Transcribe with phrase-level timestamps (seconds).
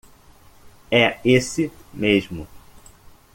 [0.89, 2.47] É esse mesmo.